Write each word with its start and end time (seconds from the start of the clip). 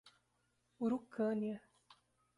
Urucânia 0.83 1.55